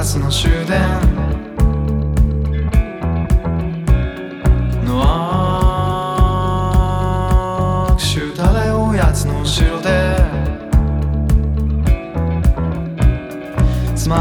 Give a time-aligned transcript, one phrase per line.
[0.00, 0.80] の終電。
[4.86, 5.04] の
[7.92, 10.16] 握手漂うやつの後ろで。
[13.94, 14.16] スマ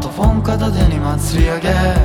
[0.00, 1.95] ートフォン片手に祭り上げ。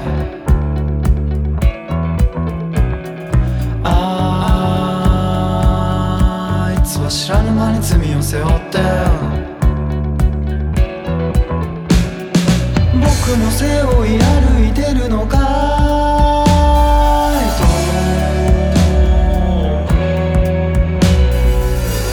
[13.61, 15.37] 背負い歩いてるのか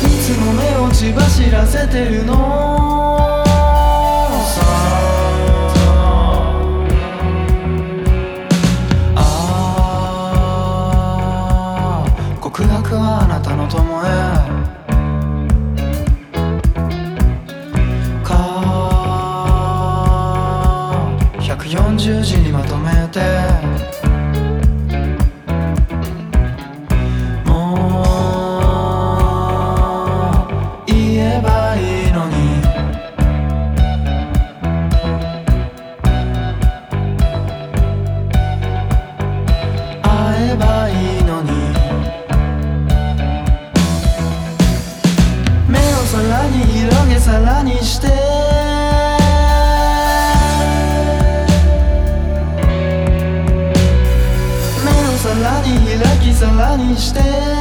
[0.04, 0.06] い？
[0.20, 2.34] つも目を血走らせてるの？
[9.16, 9.24] あ。
[12.04, 14.02] あ告白はあなたの友
[21.98, 23.57] 140字にまとめて
[56.96, 57.57] Stand?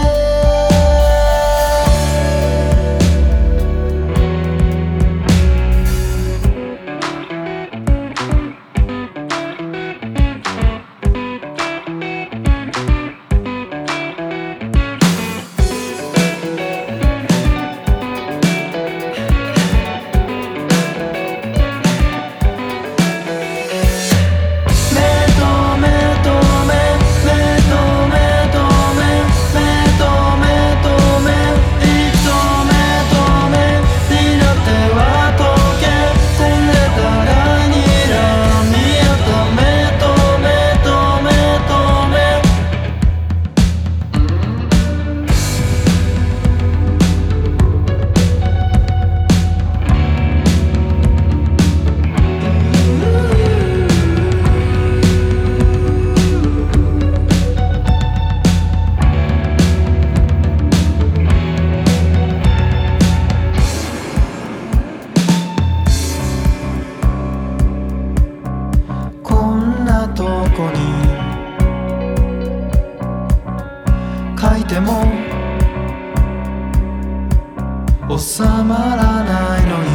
[78.18, 79.88] 収まらないのに。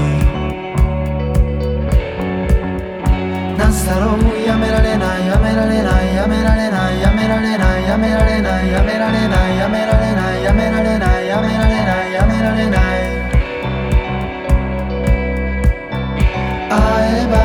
[3.58, 4.18] なぜだろう？
[4.46, 13.02] やめられないやめられないやめられないやめられないやめられないやめられないやめられないやめられないやめられないやめられない。
[16.70, 16.76] 会
[17.22, 17.41] えば